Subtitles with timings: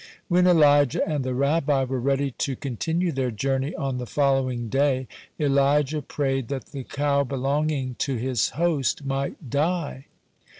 [0.29, 5.07] When Elijah and the Rabbi were ready to continue their journey on the following day,
[5.39, 10.07] Elijah prayed that the cow belonging to his host might die.